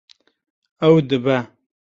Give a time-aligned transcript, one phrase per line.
[0.87, 1.37] Ew dibe.